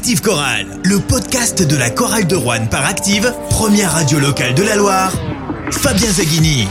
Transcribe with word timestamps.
Active 0.00 0.22
Chorale, 0.22 0.66
le 0.82 0.98
podcast 0.98 1.62
de 1.62 1.76
la 1.76 1.90
chorale 1.90 2.26
de 2.26 2.34
Rouen 2.34 2.66
par 2.70 2.86
Active, 2.86 3.34
première 3.50 3.92
radio 3.92 4.18
locale 4.18 4.54
de 4.54 4.62
la 4.62 4.74
Loire. 4.74 5.12
Fabien 5.70 6.10
Zaghini. 6.10 6.66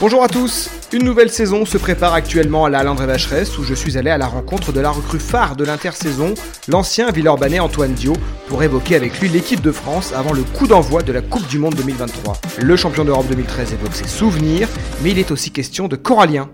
Bonjour 0.00 0.24
à 0.24 0.28
tous. 0.28 0.70
Une 0.94 1.04
nouvelle 1.04 1.28
saison 1.28 1.66
se 1.66 1.76
prépare 1.76 2.14
actuellement 2.14 2.64
à 2.64 2.70
la 2.70 2.82
Landré 2.82 3.04
Vacheresse 3.04 3.58
où 3.58 3.62
je 3.62 3.74
suis 3.74 3.98
allé 3.98 4.08
à 4.08 4.16
la 4.16 4.26
rencontre 4.26 4.72
de 4.72 4.80
la 4.80 4.88
recrue 4.88 5.20
phare 5.20 5.54
de 5.54 5.66
l'intersaison, 5.66 6.32
l'ancien 6.66 7.10
Villeurbanais 7.10 7.60
Antoine 7.60 7.92
Dio, 7.92 8.14
pour 8.48 8.62
évoquer 8.62 8.96
avec 8.96 9.20
lui 9.20 9.28
l'équipe 9.28 9.60
de 9.60 9.70
France 9.70 10.14
avant 10.14 10.32
le 10.32 10.44
coup 10.44 10.66
d'envoi 10.66 11.02
de 11.02 11.12
la 11.12 11.20
Coupe 11.20 11.46
du 11.46 11.58
Monde 11.58 11.74
2023. 11.74 12.38
Le 12.62 12.76
champion 12.76 13.04
d'Europe 13.04 13.26
2013 13.28 13.74
évoque 13.74 13.94
ses 13.94 14.08
souvenirs, 14.08 14.68
mais 15.02 15.10
il 15.10 15.18
est 15.18 15.30
aussi 15.30 15.50
question 15.50 15.88
de 15.88 15.96
corallien. 15.96 16.48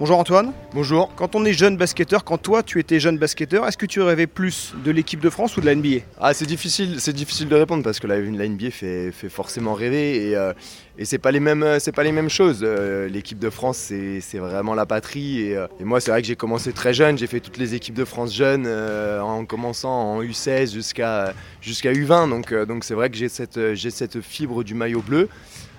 Bonjour 0.00 0.18
Antoine. 0.18 0.54
Bonjour. 0.72 1.14
Quand 1.14 1.34
on 1.34 1.44
est 1.44 1.52
jeune 1.52 1.76
basketteur, 1.76 2.24
quand 2.24 2.38
toi 2.38 2.62
tu 2.62 2.80
étais 2.80 2.98
jeune 2.98 3.18
basketteur, 3.18 3.68
est-ce 3.68 3.76
que 3.76 3.84
tu 3.84 4.00
rêvais 4.00 4.26
plus 4.26 4.72
de 4.82 4.90
l'équipe 4.90 5.20
de 5.20 5.28
France 5.28 5.58
ou 5.58 5.60
de 5.60 5.66
la 5.66 5.74
NBA 5.74 6.06
Ah 6.18 6.32
c'est 6.32 6.46
difficile, 6.46 7.02
c'est 7.02 7.12
difficile 7.12 7.48
de 7.50 7.54
répondre 7.54 7.84
parce 7.84 8.00
que 8.00 8.06
la, 8.06 8.18
la 8.18 8.48
NBA 8.48 8.70
fait, 8.70 9.12
fait, 9.12 9.28
forcément 9.28 9.74
rêver 9.74 10.30
et, 10.30 10.36
euh, 10.36 10.54
et 10.96 11.04
c'est 11.04 11.18
pas 11.18 11.30
les 11.30 11.38
mêmes 11.38 11.76
c'est 11.80 11.92
pas 11.92 12.02
les 12.02 12.12
mêmes 12.12 12.30
choses. 12.30 12.60
Euh, 12.62 13.10
l'équipe 13.10 13.38
de 13.38 13.50
France 13.50 13.76
c'est 13.76 14.38
vraiment 14.38 14.72
la 14.72 14.86
patrie 14.86 15.42
et, 15.42 15.54
euh, 15.58 15.66
et 15.78 15.84
moi 15.84 16.00
c'est 16.00 16.10
vrai 16.10 16.22
que 16.22 16.28
j'ai 16.28 16.34
commencé 16.34 16.72
très 16.72 16.94
jeune, 16.94 17.18
j'ai 17.18 17.26
fait 17.26 17.40
toutes 17.40 17.58
les 17.58 17.74
équipes 17.74 17.92
de 17.96 18.06
France 18.06 18.34
jeunes 18.34 18.64
euh, 18.66 19.20
en 19.20 19.44
commençant 19.44 20.14
en 20.14 20.22
U16 20.22 20.72
jusqu'à 20.72 21.34
jusqu'à 21.60 21.92
U20 21.92 22.30
donc 22.30 22.54
donc 22.54 22.84
c'est 22.84 22.94
vrai 22.94 23.10
que 23.10 23.18
j'ai 23.18 23.28
cette 23.28 23.74
j'ai 23.74 23.90
cette 23.90 24.22
fibre 24.22 24.64
du 24.64 24.72
maillot 24.72 25.02
bleu. 25.02 25.28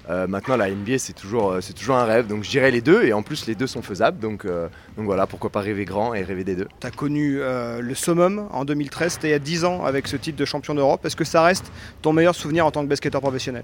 Euh, 0.10 0.28
maintenant, 0.28 0.58
la 0.58 0.70
NBA, 0.70 0.98
c'est 0.98 1.14
toujours, 1.14 1.58
c'est 1.62 1.74
toujours 1.74 1.96
un 1.96 2.06
rêve. 2.06 2.28
Donc, 2.28 2.44
je 2.44 2.50
dirais 2.50 2.72
les 2.72 2.82
deux. 2.82 3.04
Et 3.04 3.14
en 3.14 3.22
plus, 3.22 3.46
les 3.46 3.56
deux 3.56 3.68
sont 3.68 3.82
faisables. 3.82 4.20
Donc, 4.20 4.46
euh, 4.46 4.68
donc 4.98 5.06
voilà, 5.06 5.28
pourquoi 5.28 5.50
pas 5.50 5.62
rêver 5.62 5.86
grand 5.86 6.14
et 6.14 6.24
rêver 6.24 6.44
des 6.44 6.56
deux. 6.56 6.68
Tu 6.80 6.88
as 6.88 6.92
connu 6.92 7.40
euh, 7.40 7.82
le 7.82 7.96
summum 7.96 8.48
en 8.52 8.66
2013. 8.66 9.14
C'était 9.14 9.30
il 9.30 9.32
y 9.32 9.36
a 9.36 9.40
10 9.40 9.66
ans 9.66 9.86
avec 9.86 10.08
ce 10.08 10.16
titre 10.16 10.38
de 10.38 10.46
champion 10.46 10.76
d'Europe. 10.76 11.06
Est-ce 11.06 11.16
que 11.16 11.26
ça 11.26 11.44
reste 11.44 11.72
ton 12.02 12.14
meilleur 12.14 12.36
souvenir 12.36 12.66
en 12.66 12.72
tant 12.72 12.84
que 12.84 12.88
basketteur 12.88 13.22
professionnel? 13.22 13.64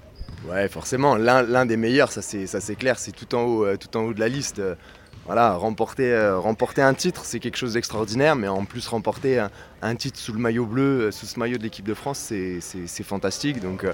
Ouais, 0.50 0.68
forcément. 0.68 1.16
L'un 1.16 1.66
des 1.66 1.78
meilleurs, 1.78 2.12
ça 2.12 2.22
c'est 2.22 2.76
clair. 2.76 3.00
C'est 3.00 3.12
tout, 3.12 3.36
en 3.36 3.42
haut, 3.44 3.78
tout 3.78 3.98
en 3.98 4.02
haut 4.02 4.14
de 4.14 4.20
la 4.20 4.30
liste. 4.30 4.62
Voilà, 5.28 5.54
remporter, 5.56 6.32
remporter 6.42 6.82
un 6.82 6.94
titre, 6.94 7.26
c'est 7.26 7.40
quelque 7.40 7.58
chose 7.58 7.74
d'extraordinaire. 7.74 8.36
Mais 8.36 8.48
en 8.48 8.66
plus, 8.66 8.88
remporter 8.88 9.46
un, 9.82 9.96
titre 9.96 10.18
sous 10.18 10.34
le 10.34 10.40
maillot 10.40 10.66
bleu, 10.66 11.12
sous 11.12 11.26
ce 11.26 11.38
maillot 11.38 11.58
de 11.58 11.64
l'équipe 11.64 11.86
de 11.86 11.94
France, 11.94 12.32
c'est 12.60 13.04
fantastique. 13.04 13.62
Donc 13.62 13.86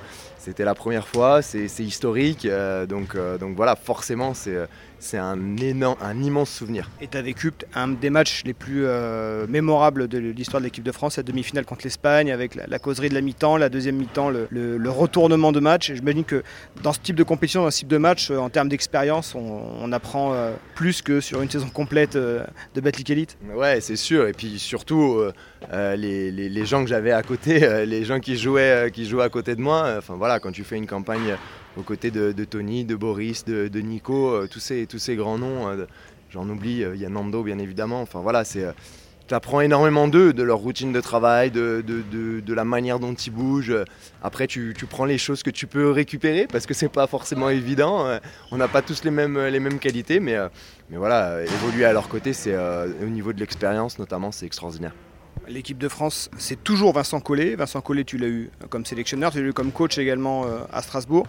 c'était 0.44 0.66
la 0.66 0.76
première 0.76 1.08
fois, 1.08 1.42
c'est 1.42 1.68
historique. 1.80 2.46
Euh, 2.46 2.86
donc, 2.86 3.16
euh, 3.16 3.38
donc 3.38 3.56
voilà, 3.56 3.78
forcément, 3.78 4.34
c'est 4.34 5.18
un, 5.18 5.38
un 5.38 6.22
immense 6.22 6.50
souvenir. 6.50 6.90
Et 7.00 7.08
tu 7.08 7.18
as 7.18 7.22
vécu 7.22 7.54
un 7.74 7.88
des 7.88 8.10
matchs 8.10 8.44
les 8.44 8.54
plus 8.54 8.84
euh, 8.86 9.48
mémorables 9.48 10.10
de 10.10 10.18
l'histoire 10.18 10.60
de 10.60 10.66
l'équipe 10.66 10.84
de 10.84 10.92
France, 10.92 11.16
la 11.16 11.24
demi-finale 11.24 11.64
contre 11.64 11.84
l'Espagne, 11.86 12.30
avec 12.30 12.56
la, 12.56 12.78
causerie 12.78 13.08
de 13.08 13.14
la 13.14 13.22
mi-temps, 13.22 13.56
la 13.56 13.70
deuxième 13.70 13.96
mi-temps, 13.96 14.30
le, 14.30 14.48
le, 14.52 14.90
retournement 14.90 15.54
de 15.54 15.62
match. 15.62 15.94
J'imagine 15.94 16.26
que 16.26 16.44
dans 16.82 16.92
ce 16.92 17.00
type 17.00 17.16
de 17.16 17.24
compétition, 17.24 17.64
dans 17.64 17.72
ce 17.72 17.80
type 17.80 17.88
de 17.88 17.98
match, 17.98 18.30
en 18.30 18.50
termes 18.50 18.68
d'expérience, 18.68 19.36
on, 19.36 19.62
on, 19.80 19.94
apprend 19.94 20.36
plus 20.76 21.02
que 21.02 21.22
sur 21.24 21.42
une 21.42 21.50
saison 21.50 21.70
complète 21.70 22.16
de 22.16 22.82
Battle 22.82 23.12
Elite. 23.12 23.38
Ouais, 23.56 23.82
c'est 23.82 23.96
sûr. 23.96 24.28
Et 24.28 24.34
puis 24.34 24.60
surtout, 24.60 25.24
euh, 25.72 25.96
les, 25.96 26.32
les, 26.32 26.66
gens 26.66 26.84
que 26.84 26.90
j'avais 26.90 27.12
à 27.12 27.24
côté, 27.24 27.64
euh, 27.64 27.86
les 27.86 28.04
gens 28.04 28.20
qui 28.20 28.36
jouaient, 28.36 28.88
euh, 28.88 28.90
qui 28.90 29.06
jouaient 29.06 29.24
à 29.24 29.30
côté 29.30 29.56
de 29.56 29.62
moi. 29.62 29.96
Enfin 29.98 30.16
voilà, 30.16 30.40
quand 30.40 30.52
tu 30.52 30.64
fais 30.64 30.78
une 30.78 30.88
campagne 30.88 31.38
aux 31.78 31.84
côtés 31.84 32.12
de, 32.12 32.32
Tony, 32.44 32.86
de 32.86 32.96
Boris, 32.96 33.46
de, 33.46 33.80
Nico, 33.80 34.46
tous, 34.48 34.60
ces, 34.60 34.86
tous 34.86 35.00
ces 35.00 35.16
grands 35.16 35.38
noms, 35.38 35.86
j'en 36.30 36.48
oublie, 36.50 36.84
il 36.94 37.02
y 37.02 37.06
a 37.06 37.10
Nando 37.10 37.44
bien 37.44 37.58
évidemment. 37.58 38.02
Enfin 38.02 38.20
voilà, 38.20 38.44
c'est 38.44 38.66
tu 39.34 39.38
apprends 39.38 39.62
énormément 39.62 40.08
d'eux, 40.08 40.32
de 40.32 40.44
leur 40.44 40.60
routine 40.60 40.94
de 40.94 41.02
travail, 41.02 41.50
de, 41.50 41.84
de, 41.86 42.40
de, 42.40 42.54
la 42.54 42.64
manière 42.64 43.00
dont 43.00 43.14
ils 43.14 43.32
bougent. 43.32 43.76
Après, 44.22 44.46
tu, 44.46 44.76
tu, 44.78 44.86
prends 44.86 45.06
les 45.06 45.18
choses 45.18 45.42
que 45.42 45.50
tu 45.50 45.66
peux 45.66 45.90
récupérer 45.90 46.46
parce 46.46 46.68
que 46.68 46.76
c'est 46.76 46.88
pas 46.88 47.08
forcément 47.08 47.50
évident. 47.50 48.20
On 48.52 48.58
n'a 48.58 48.68
pas 48.68 48.84
tous 48.84 49.04
les 49.04 49.12
mêmes, 49.12 49.40
les 49.40 49.60
mêmes 49.60 49.80
qualités, 49.80 50.20
mais, 50.20 50.38
mais 50.92 50.98
voilà, 50.98 51.42
évoluer 51.42 51.86
à 51.86 51.94
leur 51.94 52.10
côté, 52.10 52.34
c'est 52.34 52.56
au 52.56 53.10
niveau 53.10 53.34
de 53.34 53.40
l'expérience 53.40 53.98
notamment, 53.98 54.32
c'est 54.32 54.46
extraordinaire. 54.46 54.94
L'équipe 55.48 55.78
de 55.78 55.90
France, 55.90 56.30
c'est 56.38 56.64
toujours 56.64 56.94
Vincent 56.94 57.20
Collet. 57.20 57.56
Vincent 57.56 57.82
Collet, 57.82 58.06
tu 58.06 58.18
l'as 58.18 58.28
eu 58.28 58.50
comme 58.70 58.86
sélectionneur, 58.86 59.32
tu 59.32 59.42
l'as 59.42 59.50
eu 59.50 59.54
comme 59.54 59.72
coach 59.72 59.98
également 59.98 60.46
euh, 60.46 60.60
à 60.72 60.82
Strasbourg. 60.82 61.28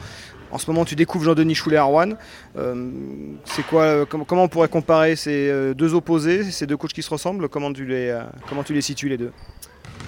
En 0.53 0.59
ce 0.59 0.71
moment, 0.71 0.85
tu 0.85 0.95
découvres 0.95 1.25
Jean-Denis 1.25 1.57
Choulet 1.57 1.77
à 1.77 1.83
Rouen. 1.83 2.11
Euh, 2.57 2.91
quoi, 3.69 3.83
euh, 3.83 4.05
comment 4.05 4.45
on 4.45 4.49
pourrait 4.49 4.69
comparer 4.69 5.17
ces 5.17 5.75
deux 5.75 5.95
opposés, 5.95 6.45
ces 6.45 6.67
deux 6.67 6.77
coachs 6.77 6.93
qui 6.93 7.03
se 7.03 7.11
ressemblent? 7.11 7.49
Comment 7.49 7.73
tu 7.73 7.85
les, 7.85 8.17
comment 8.49 8.63
tu 8.63 8.73
les 8.73 8.83
situes 8.83 9.09
les 9.09 9.19
deux? 9.19 9.33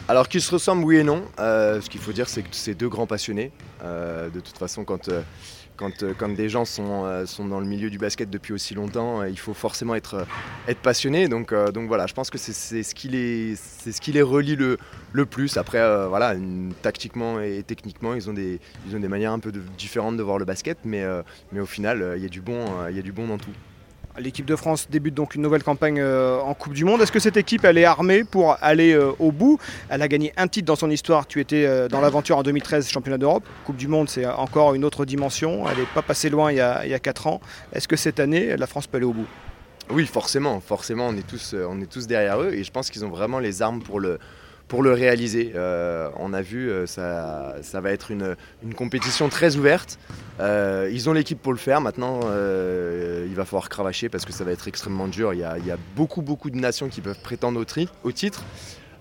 Alors 0.08 0.28
qu'ils 0.28 0.42
se 0.42 0.52
ressemblent, 0.52 0.84
oui 0.84 0.98
et 0.98 1.04
non. 1.04 1.24
ce 1.36 1.88
qu'il 1.88 2.00
faut 2.00 2.12
dire, 2.12 2.28
c'est 2.28 2.42
que 2.42 2.48
c'est 2.52 2.74
deux 2.74 2.88
grands 2.88 3.08
passionnés. 3.08 3.50
de 3.82 4.40
toute 4.40 4.56
façon, 4.56 4.84
quand, 4.84 5.10
quand, 5.76 6.34
des 6.34 6.48
gens 6.48 6.64
sont, 6.64 7.04
euh, 7.04 7.26
sont, 7.26 7.44
dans 7.46 7.60
le 7.60 7.66
milieu 7.66 7.90
du 7.90 7.98
basket 7.98 8.30
depuis 8.30 8.52
aussi 8.52 8.74
longtemps, 8.74 9.20
euh, 9.20 9.28
il 9.28 9.38
faut 9.38 9.54
forcément 9.54 9.94
être, 9.94 10.26
être 10.68 10.80
passionné. 10.80 11.28
Donc, 11.28 11.52
voilà, 11.52 12.06
je 12.06 12.14
pense 12.14 12.30
que 12.30 12.38
c'est 12.38 12.82
ce 12.82 12.94
qui 12.94 13.08
les, 13.08 13.56
ce 13.56 14.22
relie 14.22 14.56
le, 14.56 14.78
plus. 15.26 15.56
Après, 15.56 16.08
voilà, 16.08 16.34
tactiquement 16.82 17.40
et 17.40 17.62
techniquement, 17.66 18.14
ils 18.14 18.28
ont, 18.28 18.34
des, 18.34 18.60
manières 19.08 19.32
un 19.32 19.38
peu 19.38 19.52
différentes 19.78 20.16
de 20.16 20.22
voir 20.22 20.38
le 20.38 20.44
basket, 20.44 20.78
mais, 20.84 21.04
au 21.58 21.66
final, 21.66 22.14
il 22.16 22.22
y 22.22 22.26
a 22.26 22.28
du 22.28 22.40
bon 22.40 23.26
dans 23.28 23.38
tout. 23.38 23.52
L'équipe 24.18 24.46
de 24.46 24.56
France 24.56 24.88
débute 24.90 25.14
donc 25.14 25.34
une 25.34 25.42
nouvelle 25.42 25.62
campagne 25.62 26.00
euh, 26.00 26.40
en 26.40 26.54
Coupe 26.54 26.72
du 26.72 26.84
Monde. 26.84 27.02
Est-ce 27.02 27.12
que 27.12 27.18
cette 27.18 27.36
équipe 27.36 27.64
elle 27.64 27.76
est 27.76 27.84
armée 27.84 28.24
pour 28.24 28.56
aller 28.62 28.92
euh, 28.92 29.12
au 29.18 29.30
bout? 29.30 29.58
Elle 29.90 30.00
a 30.00 30.08
gagné 30.08 30.32
un 30.38 30.48
titre 30.48 30.66
dans 30.66 30.76
son 30.76 30.90
histoire. 30.90 31.26
Tu 31.26 31.40
étais 31.40 31.66
euh, 31.66 31.88
dans 31.88 32.00
l'aventure 32.00 32.38
en 32.38 32.42
2013 32.42 32.88
championnat 32.88 33.18
d'Europe. 33.18 33.44
Coupe 33.64 33.76
du 33.76 33.88
Monde 33.88 34.08
c'est 34.08 34.26
encore 34.26 34.74
une 34.74 34.84
autre 34.84 35.04
dimension. 35.04 35.68
Elle 35.68 35.78
n'est 35.78 35.86
pas 35.94 36.02
passée 36.02 36.30
loin 36.30 36.50
il 36.50 36.56
y 36.56 36.60
a, 36.60 36.84
il 36.86 36.90
y 36.90 36.94
a 36.94 36.98
4 36.98 37.26
ans. 37.26 37.40
Est-ce 37.72 37.88
que 37.88 37.96
cette 37.96 38.18
année 38.18 38.56
la 38.56 38.66
France 38.66 38.86
peut 38.86 38.96
aller 38.96 39.06
au 39.06 39.12
bout? 39.12 39.26
Oui 39.90 40.06
forcément, 40.06 40.60
forcément 40.60 41.08
on 41.08 41.16
est 41.16 41.26
tous, 41.26 41.54
on 41.54 41.80
est 41.80 41.86
tous 41.86 42.06
derrière 42.06 42.40
eux 42.40 42.52
et 42.52 42.64
je 42.64 42.72
pense 42.72 42.90
qu'ils 42.90 43.04
ont 43.04 43.10
vraiment 43.10 43.38
les 43.38 43.62
armes 43.62 43.82
pour 43.82 44.00
le, 44.00 44.18
pour 44.68 44.82
le 44.82 44.92
réaliser. 44.92 45.52
Euh, 45.54 46.08
on 46.16 46.32
a 46.32 46.42
vu, 46.42 46.70
euh, 46.70 46.86
ça, 46.86 47.80
va 47.80 47.90
être 47.92 48.10
une, 48.10 48.36
compétition 48.74 49.28
très 49.28 49.56
ouverte. 49.56 49.98
Euh, 50.40 50.90
ils 50.92 51.08
ont 51.08 51.12
l'équipe 51.12 51.40
pour 51.40 51.52
le 51.52 51.58
faire. 51.58 51.80
Maintenant, 51.80 52.20
il 52.22 53.34
va 53.34 53.44
falloir 53.44 53.68
cravacher 53.68 54.08
parce 54.08 54.24
que 54.24 54.32
ça 54.32 54.44
va 54.44 54.52
être 54.52 54.68
extrêmement 54.68 55.08
dur. 55.08 55.32
Il 55.34 55.40
y 55.40 55.44
a, 55.44 55.78
beaucoup, 55.94 56.22
beaucoup 56.22 56.50
de 56.50 56.56
nations 56.56 56.88
qui 56.88 57.00
peuvent 57.00 57.20
prétendre 57.20 57.64
au 58.04 58.12
titre. 58.12 58.44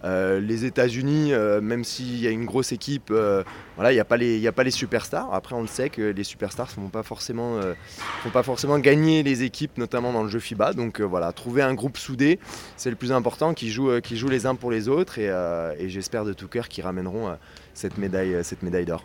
Euh, 0.06 0.40
les 0.40 0.66
États-Unis, 0.66 1.34
euh, 1.34 1.62
même 1.62 1.84
s'il 1.84 2.20
y 2.20 2.28
a 2.28 2.30
une 2.30 2.46
grosse 2.46 2.72
équipe, 2.72 3.10
euh, 3.10 3.44
il 3.80 3.90
n'y 3.90 4.00
a, 4.00 4.06
pas 4.06 4.18
les, 4.18 4.72
superstars. 4.72 5.34
Après, 5.34 5.56
on 5.56 5.62
le 5.62 5.68
sait 5.68 5.90
que 5.90 6.02
les 6.02 6.24
superstars 6.24 6.70
ne 6.78 6.84
vont 6.84 6.90
pas 6.90 7.04
forcément, 7.04 7.60
font 8.24 8.30
pas 8.30 8.44
forcément 8.44 8.80
gagner 8.80 9.24
les 9.24 9.44
équipes, 9.44 9.78
notamment 9.78 10.14
dans 10.14 10.24
le 10.24 10.30
jeu 10.30 10.40
FIBA. 10.40 10.74
Donc 10.74 11.02
voilà, 11.02 11.32
trouver 11.34 11.62
un 11.62 11.74
groupe 11.74 11.98
soudé, 11.98 12.40
c'est 12.78 12.90
le 12.90 12.96
plus 12.96 13.12
important, 13.12 13.54
qui 13.54 13.72
joue, 13.72 13.90
les 14.30 14.46
uns 14.46 14.56
pour 14.56 14.72
les 14.72 14.88
autres. 14.88 15.20
Et, 15.20 15.90
j'espère 15.90 16.24
de 16.24 16.34
tout 16.34 16.48
cœur 16.48 16.70
qu'ils 16.70 16.84
ramèneront 16.84 17.36
cette 17.74 17.98
médaille 17.98 18.86
d'or 18.86 19.04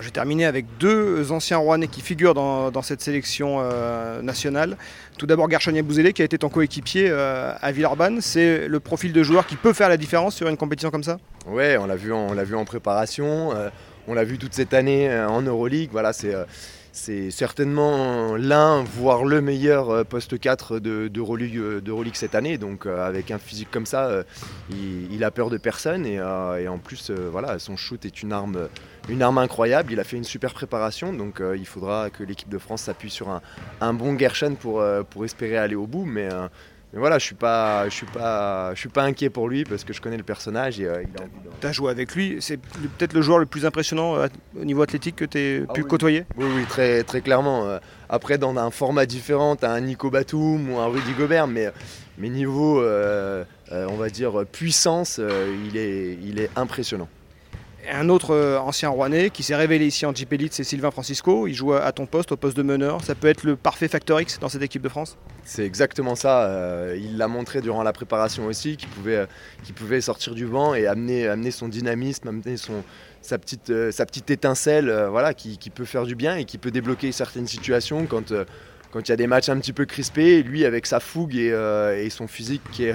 je 0.00 0.04
vais 0.04 0.10
terminer 0.10 0.44
avec 0.44 0.66
deux 0.78 1.32
anciens 1.32 1.58
Rouennais 1.58 1.88
qui 1.88 2.00
figurent 2.00 2.34
dans, 2.34 2.82
cette 2.82 3.00
sélection 3.00 3.58
euh, 3.60 4.22
nationale. 4.22 4.76
Tout 5.18 5.26
d'abord 5.26 5.48
Garchonier 5.48 5.82
Bouzélé 5.82 6.12
qui 6.12 6.22
a 6.22 6.24
été 6.24 6.38
ton 6.38 6.48
coéquipier 6.48 7.08
euh, 7.10 7.54
à 7.60 7.72
Villeurbanne. 7.72 8.20
C'est 8.20 8.68
le 8.68 8.80
profil 8.80 9.12
de 9.12 9.22
joueur 9.22 9.46
qui 9.46 9.56
peut 9.56 9.72
faire 9.72 9.88
la 9.88 9.96
différence 9.96 10.34
sur 10.34 10.48
une 10.48 10.56
compétition 10.56 10.90
comme 10.90 11.04
ça? 11.04 11.18
Ouais, 11.46 11.76
on 11.78 11.86
l'a 11.86 11.96
vu, 11.96 12.10
l'a 12.34 12.44
vu 12.44 12.54
en 12.54 12.64
préparation, 12.64 13.54
euh, 13.54 13.70
on 14.08 14.14
l'a 14.14 14.24
vu 14.24 14.38
toute 14.38 14.54
cette 14.54 14.74
année 14.74 15.10
en 15.12 15.42
Euroleague. 15.42 15.90
Voilà, 15.92 16.12
c'est 16.12 16.34
c'est 16.96 17.32
certainement 17.32 18.36
l'un, 18.36 18.84
voire 18.84 19.24
le 19.24 19.40
meilleur 19.40 19.90
euh, 19.90 20.04
poste 20.04 20.38
4 20.38 20.78
de, 20.78 21.08
de, 21.08 21.20
Euroleague, 21.20 22.14
cette 22.14 22.36
année. 22.36 22.56
Donc 22.56 22.86
euh, 22.86 23.04
avec 23.04 23.32
un 23.32 23.38
physique 23.38 23.68
comme 23.68 23.84
ça, 23.84 24.06
euh, 24.06 24.22
il, 24.70 25.24
a 25.24 25.32
peur 25.32 25.50
de 25.50 25.56
personne 25.56 26.06
et, 26.06 26.20
en 26.22 26.78
plus, 26.78 27.10
voilà, 27.10 27.58
son 27.58 27.76
shoot 27.76 28.04
est 28.04 28.22
une 28.22 28.32
arme, 28.32 28.68
une 29.08 29.22
arme 29.22 29.38
incroyable. 29.38 29.92
Il 29.92 29.98
a 29.98 30.04
fait 30.04 30.16
une 30.16 30.24
super 30.24 30.54
préparation, 30.54 31.12
donc 31.12 31.42
il 31.56 31.66
faudra 31.66 32.10
que 32.10 32.22
l'équipe 32.22 32.48
de 32.48 32.58
France 32.58 32.82
s'appuie 32.82 33.10
sur 33.10 33.28
un, 33.28 33.42
un 33.80 33.92
bon 33.92 34.16
Gershon 34.16 34.54
pour, 34.54 34.84
pour 35.10 35.24
espérer 35.24 35.56
aller 35.56 35.74
au 35.74 35.86
bout. 35.86 36.04
Mais 36.04 36.28
mais 36.94 37.00
voilà, 37.00 37.18
je 37.18 37.24
suis 37.24 37.34
pas, 37.34 37.88
je 37.88 37.94
suis 37.94 38.06
pas, 38.06 38.72
je 38.72 38.78
suis 38.78 38.88
pas 38.88 39.02
inquiet 39.02 39.28
pour 39.28 39.48
lui 39.48 39.64
parce 39.64 39.82
que 39.82 39.92
je 39.92 40.00
connais 40.00 40.16
le 40.16 40.22
personnage 40.22 40.78
et 40.78 40.86
euh, 40.86 41.02
Tu 41.60 41.66
as 41.66 41.72
joué 41.72 41.90
avec 41.90 42.14
lui, 42.14 42.36
c'est 42.38 42.56
peut-être 42.56 43.14
le 43.14 43.20
joueur 43.20 43.40
le 43.40 43.46
plus 43.46 43.66
impressionnant 43.66 44.14
euh, 44.14 44.28
au 44.56 44.64
niveau 44.64 44.80
athlétique 44.82 45.16
que 45.16 45.24
tu 45.24 45.38
as 45.38 45.66
ah 45.68 45.72
pu 45.72 45.82
côtoyer 45.82 46.24
Oui, 46.36 46.46
oui, 46.54 46.64
très, 46.66 47.02
très 47.02 47.20
clairement. 47.20 47.66
Euh, 47.66 47.80
après, 48.08 48.38
dans 48.38 48.56
un 48.56 48.70
format 48.70 49.06
différent, 49.06 49.56
tu 49.56 49.64
as 49.64 49.72
un 49.72 49.80
Nico 49.80 50.08
Batum 50.08 50.70
ou 50.70 50.78
un 50.78 50.86
Rudy 50.86 51.14
Gobert, 51.18 51.48
mais, 51.48 51.72
mais 52.16 52.28
niveau, 52.28 52.80
on 52.80 53.96
va 53.96 54.08
dire, 54.08 54.44
puissance, 54.52 55.20
il, 55.66 55.76
est, 55.76 56.16
il 56.22 56.38
est 56.38 56.50
impressionnant. 56.54 57.08
Un 57.90 58.08
autre 58.08 58.34
euh, 58.34 58.58
ancien 58.58 58.88
Rouennais 58.88 59.30
qui 59.30 59.42
s'est 59.42 59.56
révélé 59.56 59.86
ici 59.86 60.06
en 60.06 60.14
Jeep 60.14 60.32
Elite, 60.32 60.52
c'est 60.52 60.64
Sylvain 60.64 60.90
Francisco. 60.90 61.46
Il 61.46 61.54
joue 61.54 61.72
à 61.72 61.92
ton 61.92 62.06
poste, 62.06 62.32
au 62.32 62.36
poste 62.36 62.56
de 62.56 62.62
meneur. 62.62 63.02
Ça 63.04 63.14
peut 63.14 63.28
être 63.28 63.44
le 63.44 63.56
parfait 63.56 63.88
factor 63.88 64.20
X 64.20 64.38
dans 64.38 64.48
cette 64.48 64.62
équipe 64.62 64.82
de 64.82 64.88
France? 64.88 65.16
C'est 65.44 65.64
exactement 65.64 66.14
ça. 66.14 66.44
Euh, 66.44 66.98
il 66.98 67.16
l'a 67.16 67.28
montré 67.28 67.60
durant 67.60 67.82
la 67.82 67.92
préparation 67.92 68.46
aussi, 68.46 68.76
qu'il 68.76 68.88
pouvait, 68.88 69.16
euh, 69.16 69.26
pouvait 69.74 70.00
sortir 70.00 70.34
du 70.34 70.46
banc 70.46 70.74
et 70.74 70.86
amener, 70.86 71.26
amener 71.28 71.50
son 71.50 71.68
dynamisme, 71.68 72.28
amener 72.28 72.56
son, 72.56 72.82
sa, 73.20 73.38
petite, 73.38 73.72
sa 73.90 74.06
petite 74.06 74.30
étincelle 74.30 74.92
voilà, 75.10 75.34
qui, 75.34 75.58
qui, 75.58 75.70
peut 75.70 75.84
faire 75.84 76.04
du 76.04 76.14
bien 76.14 76.36
et 76.36 76.44
qui 76.44 76.58
peut 76.58 76.70
débloquer 76.70 77.12
certaines 77.12 77.46
situations 77.46 78.06
quand 78.06 78.32
quand 78.92 79.08
il 79.08 79.10
y 79.10 79.12
a 79.12 79.16
des 79.16 79.26
matchs 79.26 79.48
un 79.48 79.58
petit 79.58 79.72
peu 79.72 79.86
crispés, 79.86 80.44
lui 80.44 80.64
avec 80.64 80.86
sa 80.86 81.00
fougue 81.00 81.34
et, 81.34 81.48
et 81.98 82.10
son 82.10 82.28
physique 82.28 82.62
qui 82.70 82.84
est, 82.84 82.94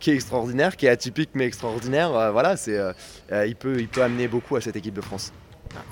qui 0.00 0.10
est 0.10 0.14
extraordinaire, 0.14 0.76
qui 0.76 0.86
est 0.86 0.90
atypique 0.90 1.30
mais 1.34 1.46
extraordinaire. 1.46 2.14
Euh, 2.14 2.30
voilà, 2.30 2.54
euh, 2.68 2.92
euh, 3.32 3.46
il, 3.46 3.56
peut, 3.56 3.76
il 3.78 3.88
peut 3.88 4.02
amener 4.02 4.28
beaucoup 4.28 4.56
à 4.56 4.60
cette 4.60 4.76
équipe 4.76 4.94
de 4.94 5.00
France. 5.00 5.32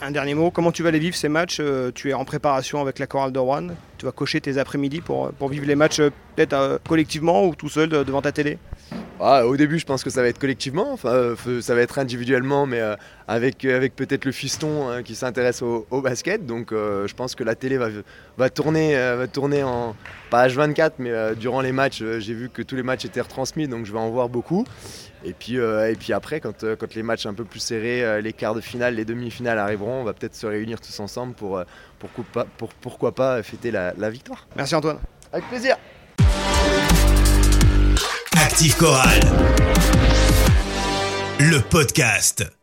Un 0.00 0.10
dernier 0.10 0.34
mot, 0.34 0.50
comment 0.50 0.72
tu 0.72 0.82
vas 0.82 0.90
les 0.90 0.98
vivre 0.98 1.14
ces 1.14 1.28
matchs 1.28 1.60
Tu 1.94 2.10
es 2.10 2.14
en 2.14 2.24
préparation 2.24 2.80
avec 2.80 2.98
la 2.98 3.06
chorale 3.06 3.30
de 3.30 3.38
Rouen. 3.38 3.68
Tu 3.98 4.06
vas 4.06 4.12
cocher 4.12 4.40
tes 4.40 4.56
après-midi 4.56 5.02
pour, 5.02 5.32
pour 5.32 5.48
vivre 5.50 5.66
les 5.66 5.74
matchs 5.74 6.00
peut-être 6.34 6.80
collectivement 6.88 7.44
ou 7.44 7.54
tout 7.54 7.68
seul 7.68 7.90
devant 7.90 8.22
ta 8.22 8.32
télé? 8.32 8.58
Ah, 9.20 9.46
au 9.46 9.56
début, 9.56 9.78
je 9.78 9.86
pense 9.86 10.04
que 10.04 10.10
ça 10.10 10.20
va 10.20 10.28
être 10.28 10.38
collectivement, 10.38 10.92
enfin, 10.92 11.08
euh, 11.08 11.60
ça 11.62 11.74
va 11.74 11.80
être 11.80 11.98
individuellement, 11.98 12.66
mais 12.66 12.80
euh, 12.80 12.96
avec, 13.28 13.64
euh, 13.64 13.74
avec 13.74 13.96
peut-être 13.96 14.26
le 14.26 14.32
fiston 14.32 14.88
hein, 14.88 15.02
qui 15.02 15.14
s'intéresse 15.14 15.62
au, 15.62 15.86
basket. 16.02 16.44
Donc, 16.44 16.72
je 16.72 17.14
pense 17.14 17.34
que 17.34 17.42
la 17.42 17.54
télé 17.54 17.78
va, 17.78 17.88
va, 18.36 18.50
tourner, 18.50 18.94
va 18.94 19.26
tourner 19.26 19.62
en 19.62 19.96
pas 20.30 20.46
H24, 20.46 20.92
mais 20.98 21.34
durant 21.34 21.60
les 21.60 21.72
matchs. 21.72 22.02
J'ai 22.18 22.34
vu 22.34 22.50
que 22.50 22.62
tous 22.62 22.76
les 22.76 22.82
matchs 22.82 23.06
étaient 23.06 23.20
retransmis, 23.20 23.66
donc 23.66 23.86
je 23.86 23.92
vais 23.92 23.98
en 23.98 24.10
voir 24.10 24.28
beaucoup. 24.28 24.64
Et 25.24 25.32
puis, 25.32 25.56
et 25.56 25.96
puis 25.98 26.12
après, 26.12 26.40
quand, 26.40 26.64
quand 26.76 26.94
les 26.94 27.02
matchs 27.02 27.26
un 27.26 27.34
peu 27.34 27.44
plus 27.44 27.60
serrés, 27.60 28.20
les 28.22 28.32
quarts 28.32 28.54
de 28.54 28.60
finale, 28.60 28.94
les 28.94 29.04
demi-finales 29.04 29.58
arriveront, 29.58 30.02
on 30.02 30.04
va 30.04 30.12
peut-être 30.12 30.36
se 30.36 30.46
réunir 30.46 30.80
tous 30.80 31.00
ensemble 31.00 31.34
pour, 31.34 31.62
pour, 31.98 32.10
pour, 32.58 32.68
pourquoi 32.74 33.12
pas 33.12 33.42
fêter 33.42 33.70
la, 33.70 33.94
la 33.96 34.10
victoire. 34.10 34.46
Merci 34.54 34.74
Antoine. 34.74 34.98
Avec 35.32 35.48
plaisir. 35.48 35.76
Active 38.46 38.76
Chorale. 38.76 39.20
Le 41.40 41.58
podcast. 41.62 42.56